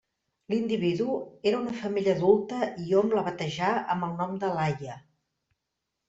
[0.51, 1.09] L'individu
[1.49, 4.97] era una femella adulta i hom la batejà amb el nom de Laia.